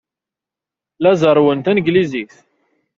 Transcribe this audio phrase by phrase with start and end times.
[1.03, 2.31] La zerrwen tanglizit.